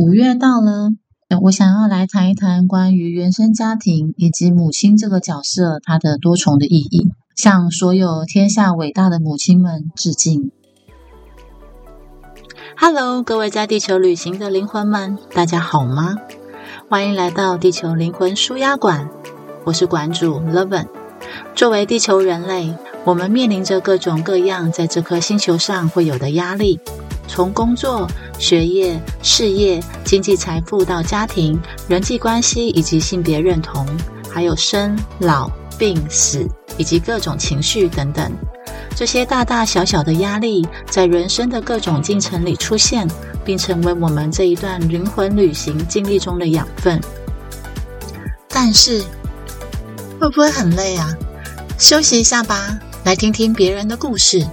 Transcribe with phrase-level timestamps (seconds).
[0.00, 0.92] 五月到了，
[1.42, 10.52] 我想要来谈一谈关于原生家庭以及母亲这个角色它的多重的意义，向所有天下伟大的母亲们致敬。
[12.78, 16.16] Hello，各位在地球旅行的灵魂们，大家好吗？
[16.88, 19.10] 欢迎来到地球灵魂舒压馆，
[19.64, 20.86] 我是馆主 Leven。
[21.54, 22.74] 作为地球人类，
[23.04, 26.80] 我们面临着各种各样在这颗星球上会有的压力。
[27.28, 28.08] 从工作、
[28.40, 33.86] 学业、事业、经济财富到家庭、人际关系以及性别认同，
[34.30, 35.48] 还有生老
[35.78, 36.48] 病死
[36.78, 38.32] 以及各种情绪等等，
[38.96, 43.06] 这些大大小小的压力在人生的各种进程里出现，
[43.44, 46.98] 并成为我们这一段灵魂旅行经历中的养分。
[48.48, 49.04] 但是，
[50.18, 51.14] 会不会很累啊？
[51.78, 54.46] 休息一下吧，来听听别人的故事。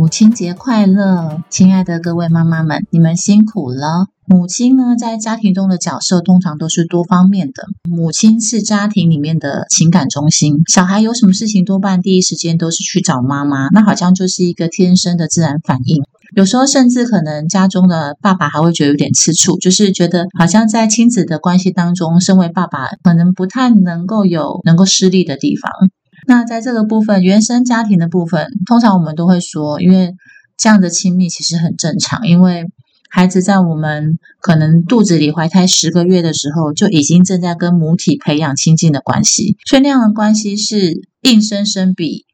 [0.00, 4.06] 母亲节快乐，亲爱的各位妈妈们，你们辛苦了。
[4.24, 7.64] 母亲呢，在家庭中的角色通常都是多方面的。
[7.86, 16.02] 母亲是家庭里面的情感中心，小孩有什么事情，多半第一时间都是去找妈妈，那好像就是一个天生的自然反应。
[16.34, 25.70] 有时候甚至可能家中的爸爸还会觉得有点吃醋，就是觉得好像在亲子的关系当中，身为爸爸可能不太能够有能够施力的地方。
[26.30, 30.14] 那在这个部分，原生家庭的部分，通常我们都会说，因为
[30.56, 32.66] 这样的亲密其实很正常，因为
[33.08, 42.26] 孩子在我们可能肚子里怀胎十个月的时候，就已经正在跟母体培养亲近的关系，所以那样的关系是硬生生比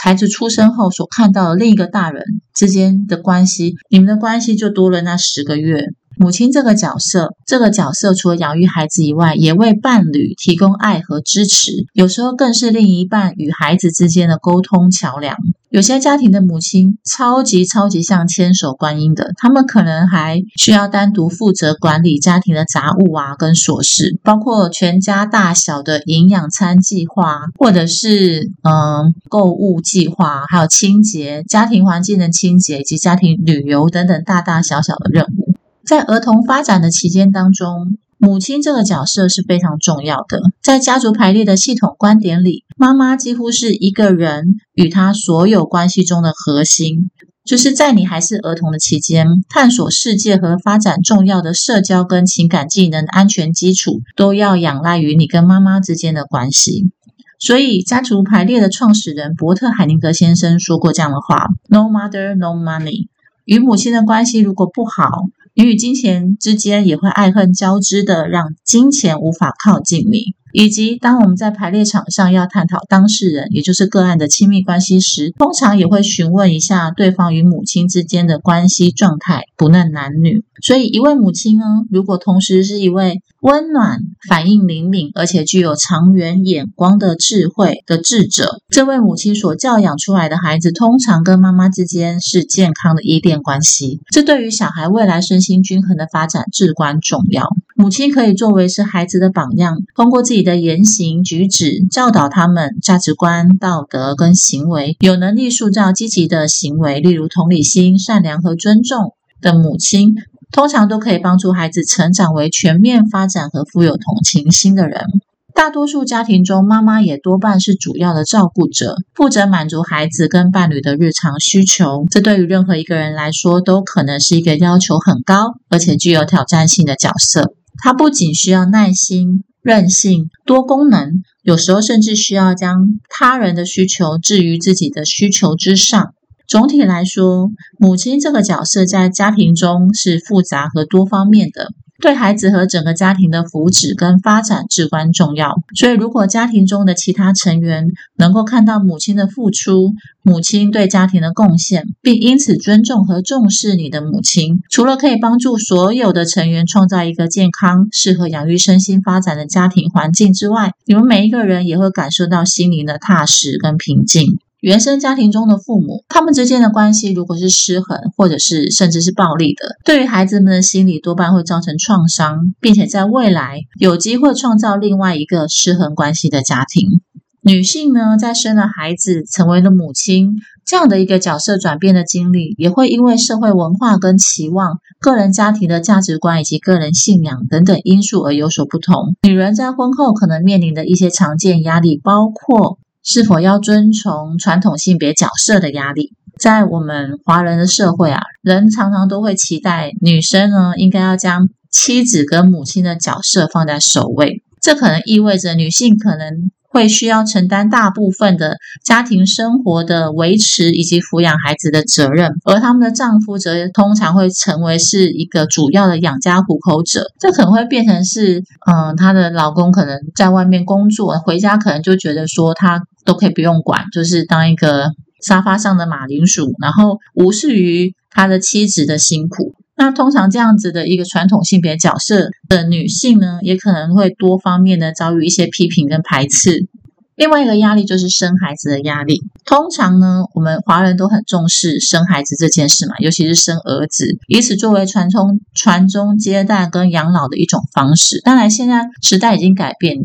[0.00, 5.84] 孩子出生后所看到的另一个大人之间的关系，你们的关系就多了那十个月。
[6.18, 15.36] 母亲这个角色，这个角色除了养育孩子以外，也为伴侣提供爱和支持，有时候更是另一半与孩子之间的沟通桥梁。
[15.70, 35.51] 有些家庭的母亲超级超级像千手观音的，他们可能还需要单独负责管理家庭的杂物啊，跟琐事，包括全家大小的营养餐计划，或者是嗯购物计划，还有清洁家庭环境的清洁以及家庭旅游等等大大小小的任务。
[35.84, 40.40] 在儿童发展的期间当中，母亲这个角色是非常重要的。
[40.62, 47.10] 在家族排列的系统观点里，妈妈几乎是一个人与他所有关系中的核心。
[47.44, 56.92] 就是在你还是儿童的期间，探索世界和发展重要的社交跟情感技能安全基础，都要仰赖于你跟妈妈之间的关系。
[57.40, 63.08] 所以，家族排列的创始人伯特海宁格先生说过这样的话：“No mother, no money。”
[63.44, 65.24] 与母亲的关系如果不好，
[65.54, 70.34] 你与金钱之间也会爱恨交织的，让金钱无法靠近你。
[70.54, 80.44] 以及当我们在排列场上要探讨当事人，也就是个案的亲密关系时，通常也会询问一下对方与母亲之间的关系状态，不论男女。
[80.62, 83.98] 所以，一位母亲呢，如果同时是一位温暖、
[84.28, 93.98] 反应灵敏，而且具有长远眼光的智慧的智者，这位母亲所教养出来的孩子，通常跟妈妈之间是健康的依恋关系。
[94.12, 97.48] 这对于小孩未来身心均衡的发展至关重要。
[97.74, 110.14] 母亲可以作为是孩子的榜样，通过自己的言行举止教导他们价值观、道德跟行为，有能力塑造积极的行为，例如同理心、善良和尊重的母亲，
[110.52, 115.06] 通常都可以帮助孩子成长为全面发展和富有同情心的人。
[115.54, 122.06] 大多数家庭中，妈妈也多半是主要的照顾者，负责满足孩子跟伴侣的日常需求。
[122.10, 127.54] 这对于任何一个人来说，都可能是一个要求很高而且具有挑战性的角色。
[127.82, 136.14] 他不仅需要耐心、韧性、多功能，有时候甚至需要将他人的需求置于自己的需求之上。
[136.52, 141.72] 总体来说，母亲这个角色在家庭中是复杂和多方面的。
[141.98, 147.86] 对孩子和整个家庭的福祉跟发展至关重要，所以如果家庭中的其他成员
[148.18, 164.38] 能够看到母亲的付出，母亲对家庭的贡献，并因此尊重和重视你的母亲，除了可以帮助所有的成员创造一个健康、适合养育身心发展的家庭环境之外，你们每一个人也会感受到心灵的踏实跟平静。
[164.62, 177.00] 原生家庭中的父母，他们之间的关系如果是失衡，或者是甚至是暴力的，对于孩子们的心理多半会造成创伤，并且在未来有机会创造另外一个失衡关系的家庭。
[177.40, 189.16] 女性呢，在生了孩子，成为了母亲这样的一个角色转变的经历，也会因为社会文化跟期望、个人家庭的价值观以及个人信仰等等因素而有所不同。
[189.24, 192.78] 女人在婚后可能面临的一些常见压力，包括。
[193.02, 196.12] 是否要遵从传统性别角色的压力？
[196.38, 204.42] 在我们华人的社会啊，人常常都会期待女生呢，应该要将妻子跟母亲的角色放在首位。
[204.60, 206.50] 这可能意味着女性可能。
[206.72, 217.04] 会需要承担大部分的家庭生活的维持以及抚养孩子的责任，而他们的丈夫则通常会成为是一个主要的养家糊口者。
[217.20, 229.54] 这可能会变成是，嗯，她的老公可能在外面工作，回家可能就觉得说他都可以不用管，就是当一个沙发上的马铃薯，然后无视于他的妻子的辛苦。
[229.76, 236.68] 那通常这样子的一个传统性别角色的女性呢，也可能会多方面的遭遇一些批评跟排斥。
[237.14, 239.20] 另外一个压力就是生孩子的压力。
[239.44, 248.20] 通常呢，我们华人都很重视生孩子这件事嘛，尤其是生儿子，以此作为传宗传宗接代跟养老的一种方式。
[248.24, 249.96] 当然，现在时代已经改变。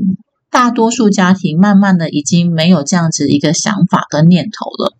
[0.50, 4.94] 大多数家庭慢慢的已经没有这样子一个想法跟念头了，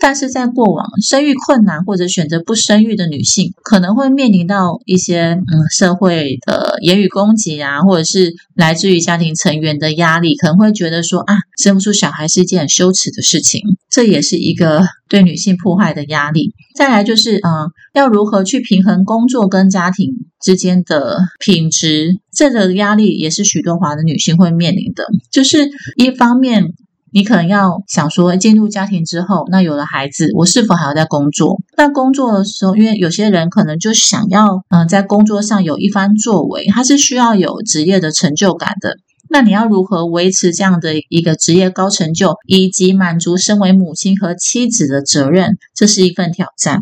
[0.00, 13.60] 但是在过往生育困难或者选择不生育的女性，可能会面临到一些嗯社会的言语攻击啊，或者是来自于家庭成员的压力，可能会觉得说啊生不出小孩是一件很羞耻的事情，
[13.92, 16.54] 这也是一个对女性迫害的压力。
[16.74, 20.08] 再来就是嗯要如何去平衡工作跟家庭。
[20.42, 25.04] 之间的品质，这个压力也是许多华的女性会面临的。
[25.30, 26.64] 就是一方面，
[27.12, 31.58] 你可能要想说，进入家庭之后，那有了孩子，我是否还要在工作？
[31.76, 38.96] 那工作的时候，因为有些人可能就想要，嗯，在工作上有一番作为，他是需要有职业的成就感的。
[39.32, 45.56] 那你要如何维持这样的一个职业高成就，以及满足身为母亲和妻子的责任？
[45.74, 46.80] 这是一份挑战。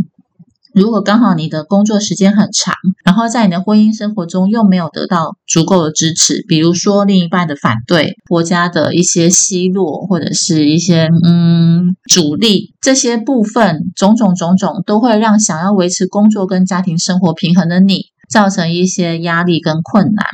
[0.73, 2.75] 如果刚好你的工作时间很长，
[3.05, 20.25] 然后在你的婚姻生活中又没有得到足够的支持，比如说另一半的反对、国家的一些奚落，或者是一些嗯阻力，这些部分种种种种都会让想要维持工作跟家庭生活平衡的你造成一些压力跟困难，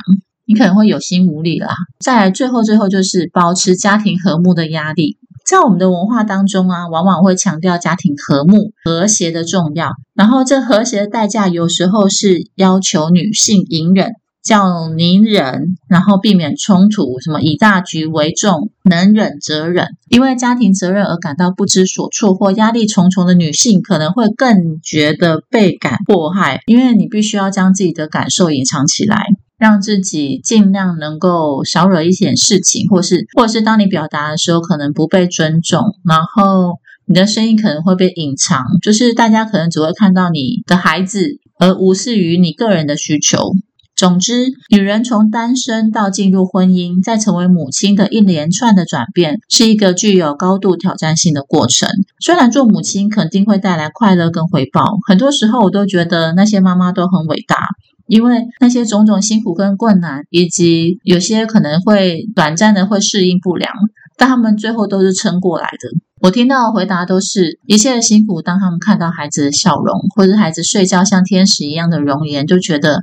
[0.47, 1.75] 你可能会有心无力啦。
[1.99, 5.17] 再来，最后最后就是保持家庭和睦的压力。
[5.45, 9.91] 在我们的文化当中啊，往往会强调家庭和睦和谐的重要。
[10.13, 14.11] 然后，这和谐的代价有时候是要求女性隐忍，
[14.43, 19.87] 叫宁忍，然后避免冲突，什么以大局为重，能忍则忍。
[20.09, 29.27] 因为家庭责任而感到不知所措或压力重重的女性，可能会更觉得倍感迫害，因为你必须要将自己的感受隐藏起来。
[29.57, 43.53] 让自己尽量能够少惹一点事情，或是或者是当你表达的时候，可能不被尊重，然后你的声音可能会被隐藏，就是大家可能只会看到你的孩子，而无视于你个人的需求。
[43.95, 51.89] 总之，女人从单身到进入婚姻，再成为母亲的一连串的转变，是一个具有高度挑战性的过程。
[52.19, 57.69] 虽然做母亲肯定会带来快乐跟回报，很多时候我都觉得那些妈妈都很伟大。
[58.07, 63.71] 因为那些种种辛苦跟困难，以及有些可能会短暂的会适应不良，
[64.17, 65.89] 但他们最后都是撑过来的。
[66.19, 73.01] 我听到的回答都是一切的辛苦，当他们看到孩子的笑容，或者孩子睡觉像天使一样的容颜，就觉得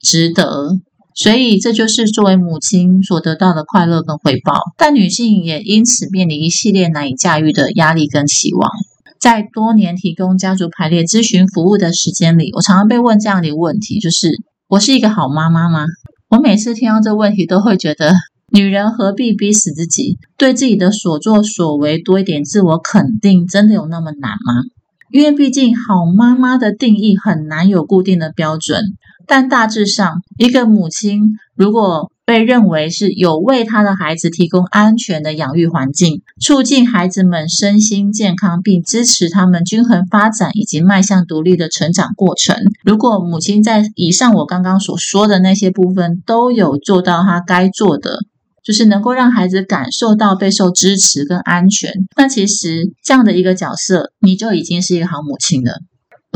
[0.00, 0.78] 值得。
[1.14, 4.54] 所以这就是作为母亲所得到的快乐跟回报。
[4.76, 8.70] 但女性也因此面临一系列难以驾驭的压力跟期望。
[9.20, 14.30] 在多年提供家族排列咨询服务的时间里，我常常被问这样的问题：就是
[14.68, 15.86] 我是一个好妈妈吗？
[16.28, 18.14] 我每次听到这问题，都会觉得，
[18.52, 20.18] 女人何必逼死自己？
[20.36, 24.62] 对自己的所作所为多一点自我肯定，真的有那么难吗？
[25.10, 28.82] 因为毕竟好妈妈的定义很难有固定的标准，
[29.26, 42.54] 但大致上，一个母亲如果被认为是有为他的孩子提供安全的养育环境，促进孩子们身心健康，并支持他们均衡发展以及迈向独立的成长过程。
[42.84, 48.18] 如果母亲在以上我刚刚所说的那些部分都有做到他该做的，
[48.62, 55.80] 就是能够让孩子感受到备受支持跟安全，那其实这样的一个角色，你就已经是一个好母亲了。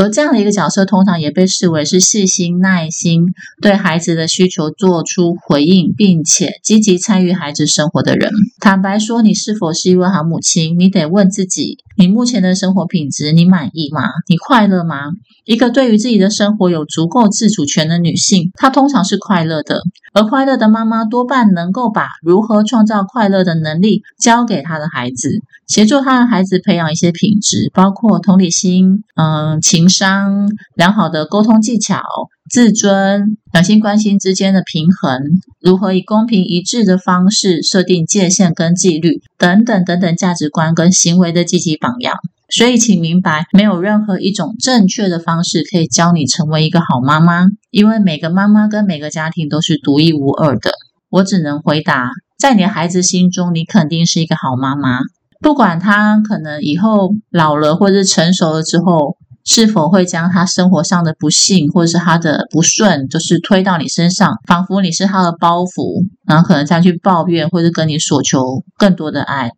[0.02, 8.32] 而这样的一个角色，通常也被视为是细心、耐心，对孩子的需求做出回应，并且积极参与孩子生活的人。
[8.58, 10.76] 坦白说，你是否是一位好母亲？
[10.76, 14.02] 你得问自己：你目前的生活品质，你满意吗？
[14.28, 15.12] 你快乐吗？
[15.44, 19.82] 一个对于自己的生活有足够自主权的女性，她通常是快乐的。
[20.12, 25.30] 而快乐的妈妈多半能够把如何创造快乐的能力交给她的孩子，
[25.68, 32.02] 协助她的孩子培养一些品质，包括同理心、嗯情商、良好的沟通技巧、
[32.50, 35.18] 自尊、两性关系之间的平衡，
[35.60, 42.14] 如何以公平一致的方式设定界限跟纪律等等等等价值观跟行为的积极榜样。
[42.50, 50.72] 所以，请明白，没有任何一种正确的方式可以教你成为一个好妈妈，因为每个妈妈跟每个家庭都是独一无二的。
[51.08, 54.98] 我只能回答，在你的孩子心中，你肯定是一个好妈妈。
[55.40, 69.50] 不管他可能以后老了或者成熟了之后，是否会将他生活上的不幸或者是他的不顺，就是推到你身上，仿佛你是他的包袱，然后可能再去抱怨或者跟你索求更多的爱。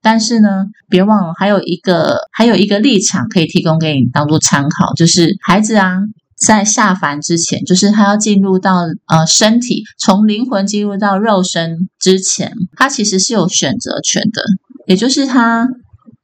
[0.00, 5.98] 但是呢，别忘了还有一个还有一个立场可以提供给你当做参考，就是孩子啊，
[6.36, 14.42] 在下凡之前，就是他要进入到呃身体，从灵魂进入到肉身之前，他其实是有选择权的，
[14.86, 15.66] 也就是他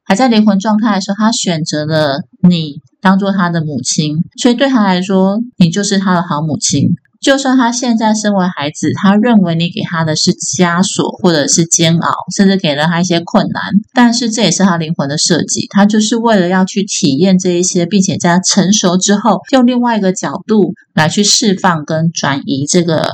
[0.05, 2.81] 还在灵魂状态的时候，他选择了你。
[3.05, 6.89] 当做他的母亲，所以对他来说，你就是他的好母亲。
[7.21, 15.67] 就算他现在身为孩子，他认为你给他的是枷锁或者是煎熬，甚至给了他一些困难，但是这也是他灵魂的设计。
[15.69, 23.11] 他就是为了要去体验这一些，并且在他成熟之后，用另外一个角度来去释放跟转移这个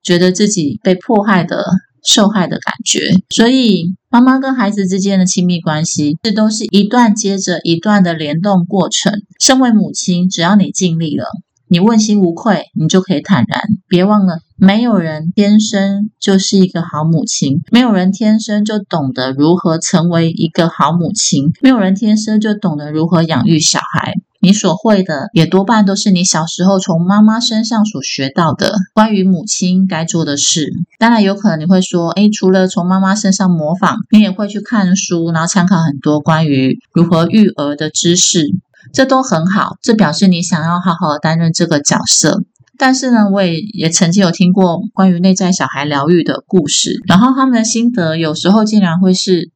[0.00, 1.64] 觉得自己被迫害的。
[2.04, 9.22] 受害的感觉，所以妈妈跟孩子之间的亲密关系，这都是一段接着一段的联动过程。
[9.40, 11.24] 身为母亲，只要你尽力了，
[11.66, 13.62] 你问心无愧，你就可以坦然。
[13.88, 24.14] 别忘了，没有人天生就是一个好母亲，没有人天生就懂得如何成为一个好母亲，没有人天生就懂得如何养育小孩。
[24.44, 30.70] 你所会的也多半都是你小时候从妈妈身上所学到的关于母亲该做的事。
[30.98, 38.50] 当然，有可能你会说，诶，除了从妈妈身上模仿，你也会去看书，然后参考很多关于如何育儿的知识，
[38.92, 39.76] 这都很好。
[39.80, 42.42] 这表示你想要好好的担任这个角色。
[42.76, 49.53] 但是呢，我也也曾经有听过关于内在小孩疗愈的故事，然后他们的心得有时候竟然会是。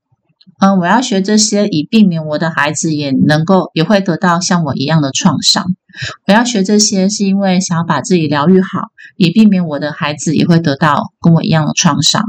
[0.60, 5.76] 嗯，我要学这些，以避免我的孩子也能够也会得到像我一样的创伤。
[6.26, 12.22] 我要学这些，是因为想要把自己疗愈好，以避免我的孩子也会得到跟我一样的创伤。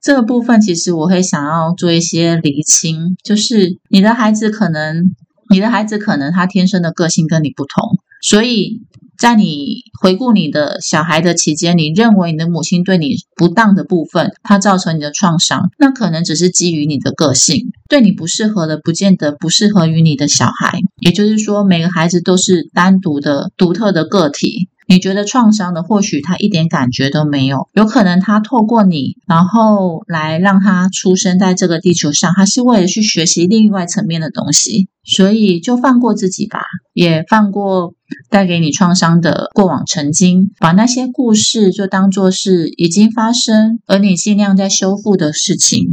[0.00, 5.14] 这个部分其实我会想要做一些厘清，就是你的孩子可能，
[5.50, 8.82] 你的孩子可能他天生的个性跟你不同，所以。
[9.18, 20.80] 在你回顾你的小孩的期间，你认为你的母亲对你不当的部分，它造成你的创伤，那可能只是基于你的个性，对你不适合的，不见得不适合于你的小孩。
[21.00, 24.68] 也就是说，每个孩子都是单独的、独特的个体。
[24.90, 36.62] 你觉得创伤的，或许他一点感觉都没有，有可能他透过你，然后来让他出生在这个地球上，他是为了去学习另外层面的东西，所以就放过自己吧，
[36.94, 37.92] 也放过
[38.30, 45.84] 带给你创伤的过往曾经，把那些故事就当做是已经发生，而你尽量在修复的事情，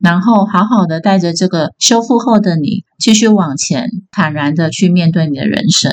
[0.00, 5.92] 然后好好的带着这个修复后的你，继续往前，坦然的去面对你的人生。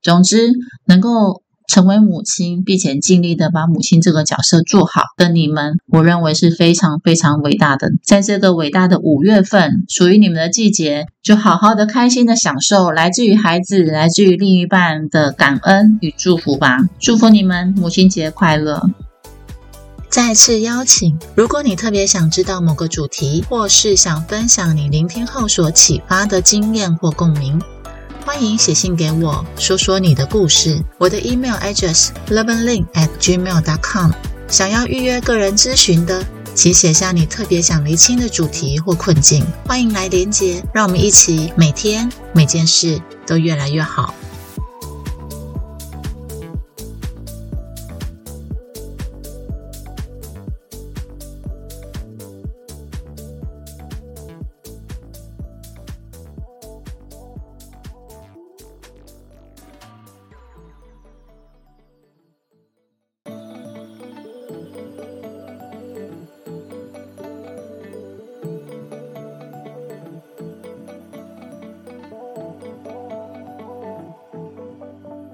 [0.00, 0.52] 总之，
[0.86, 1.42] 能够。
[1.66, 7.90] 成为母亲，并且尽力的把母亲这个角色做好的你们，我认为是非常非常伟大的。
[8.04, 16.78] 在这个伟大的五月份，属于你们的季节，就好好的开心的享受来自于孩子、来自于另一半的感恩与祝福吧。
[16.98, 18.90] 祝福你们母亲节快乐！
[20.10, 27.60] 再次邀请，如果你特别想知道某个主题，或是想分享你聆听后所启发的经验或共鸣。
[28.34, 30.82] 欢迎写信给我，说说你的故事。
[30.98, 34.10] 我的 email address l e v e n l i n g at gmail dot com。
[34.48, 39.46] 想要预约个人咨询的，请写下你特别想厘清的主题或困境。
[39.68, 44.12] 欢迎来连接，让我们一起每天每件事都越来越好。